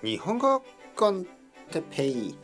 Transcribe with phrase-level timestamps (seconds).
[0.00, 0.62] 日本語
[0.94, 1.26] コン
[1.72, 2.38] テペイ。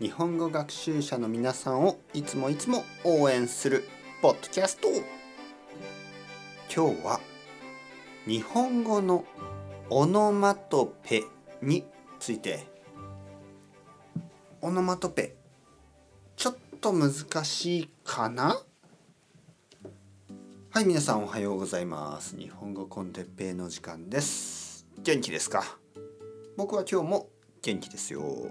[0.00, 3.86] 日本語学習者の皆さんをいつもいつも応援する
[4.22, 4.88] ポッドキャスト。
[6.74, 7.20] 今日は
[8.26, 9.26] 日本語の
[9.90, 11.24] オノマトペ
[11.60, 11.84] に
[12.18, 12.66] ついて。
[14.62, 15.36] オノマトペ
[16.34, 17.12] ちょっと難
[17.44, 18.58] しいかな？
[20.70, 22.38] はい皆さんおはようございます。
[22.38, 24.86] 日本語コンテッペイの時間です。
[25.02, 25.78] 元気ですか？
[26.56, 27.28] 僕は今日も
[27.60, 28.50] 元気ですよ、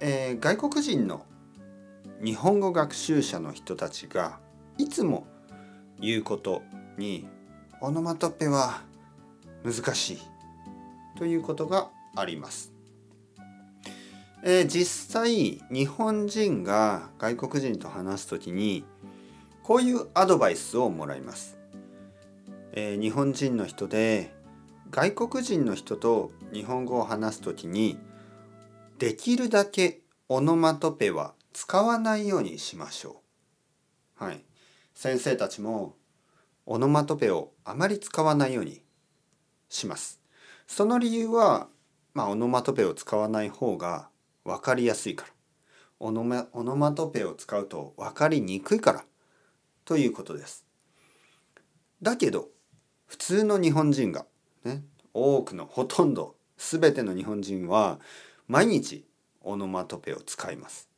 [0.00, 1.24] えー、外国人の
[2.24, 4.40] 日本語学習者の人たちが
[4.76, 5.28] いつも
[6.00, 6.62] 言うこと
[6.98, 7.28] に
[7.80, 8.82] オノマトペは
[9.62, 10.18] 難しい
[11.16, 12.72] ということがあります。
[14.42, 18.84] えー、実際日本人が外国人と話す時に
[19.62, 21.58] こういうアドバイスをもらいます。
[22.72, 24.34] えー、日本人の人で
[24.90, 27.96] 外国人の人と日本語を話す時に
[28.98, 33.22] できるだけオノマトペは使わないようにしましょ
[34.20, 34.24] う。
[34.24, 34.44] はい。
[34.92, 35.94] 先生たちも
[36.66, 38.82] オノマトペをあまり使わないように
[39.68, 40.20] します。
[40.66, 41.68] その理由は、
[42.12, 44.08] まあ、オノマトペを使わない方が
[44.44, 45.32] 分かりやすいから。
[46.00, 49.04] オノマオノマトペを使うと分かりにくいから
[49.84, 50.66] ということです。
[52.02, 52.48] だけど
[53.06, 54.26] 普通の日本人が
[54.64, 57.98] ね多くのほとんど全ての日本人は
[58.46, 59.06] 毎日
[59.40, 60.88] オノマトペを使います。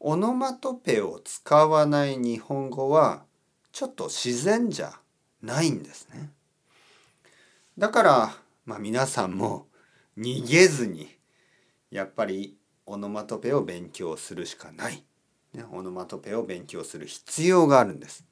[0.00, 3.24] オノマトペを使わない日本語は
[3.72, 4.92] ちょっと自然じゃ
[5.42, 6.30] ないんですね。
[7.76, 9.66] だからまあ皆さんも
[10.16, 11.08] 逃げずに
[11.90, 15.04] やっぱりオノマトペを勉強するしかない。
[15.54, 18.24] ね、オノマトペを勉強する必要があるんです。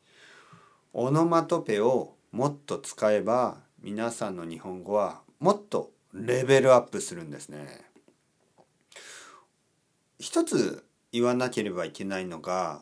[0.92, 7.83] オノマトペをもっと使えば皆さんの日本語はもっとレベルアップするんですね。
[10.18, 12.80] 一つ言わなければいけないのが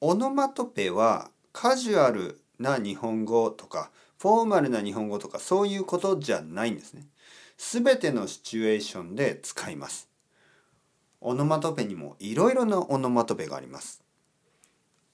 [0.00, 7.06] オノマトペはカジュアルな日本語とかフォーマルな日本語とかそういうことじゃないんですね。
[7.56, 10.08] すべてのシチュエーションで使います。
[11.20, 14.02] オノマトペにもいろいろなオノマトペがあります。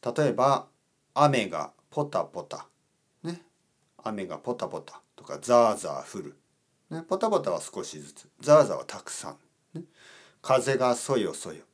[0.02, 0.66] 例えば
[1.14, 2.66] 雨がポタポタ
[4.08, 6.36] 雨がポタポタとかザーザー降る、
[6.90, 8.28] ね、ポタポタは少しずつ。
[8.40, 9.36] ザーザーはたくさ
[9.74, 9.84] ん、ね、
[10.42, 11.64] 風がそよそよ。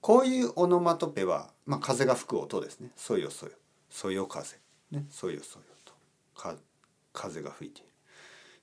[0.00, 2.90] こういうオノマトペは、まあ、風が吹く音ですね。
[2.96, 3.52] そよそよ。
[3.90, 4.56] そよ風、
[4.90, 5.92] ね、そよそよと。
[6.34, 6.54] か
[7.12, 7.88] 風が吹いている、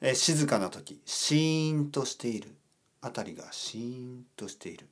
[0.01, 2.55] え静かな時シーンとしている。
[3.01, 4.87] あたりがシーンとしている。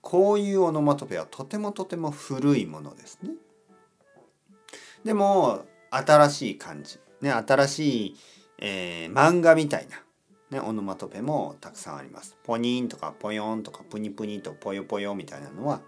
[0.00, 3.32] こういうオノマトペはとてもとても古いものですね。
[5.04, 8.16] でも新しい感じね、新しい、
[8.58, 12.36] えー、漫画みたいな、ね、オノマトペもたくさんあります。
[12.44, 15.80] ポニーンとかポヨンとかプニプニとポヨポヨみたいなのは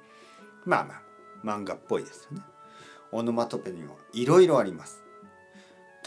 [0.64, 2.44] まあまあ漫画っぽいですよね。
[3.12, 5.02] オノマトペにもいろいろあります。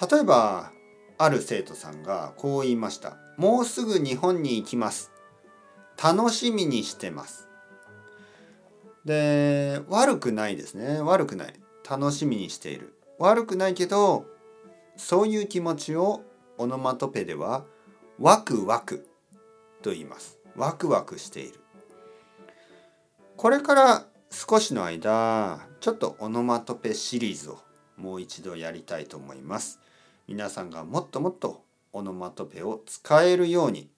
[0.10, 0.72] 例えば
[1.18, 3.18] ある生徒さんがこう言いました。
[3.38, 5.12] もうすぐ日本に行きます。
[6.02, 7.50] 楽しみにしてます。
[9.06, 11.54] で悪くないですね悪くない
[11.88, 14.26] 楽しみにしている悪くないけど
[14.98, 16.24] そういう気持ちを
[16.58, 17.66] オノマトペでは
[18.20, 19.08] ワクワク
[19.82, 20.40] と言います。
[20.56, 21.60] ワクワクしている。
[23.36, 27.60] これから少しの間、ちょっとオノマトペシリーズを
[27.98, 29.80] もう一度やりたいと思います。
[30.28, 33.90] 皆さんがもっともっとオノマトペを使えるように、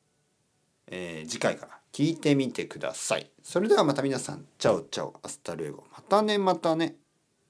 [0.88, 3.30] えー、次回から聞いてみてください。
[3.44, 5.86] それではまた皆さん、 Chao chao, hasta luego。
[5.92, 6.96] またね、またね、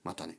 [0.03, 0.37] またね。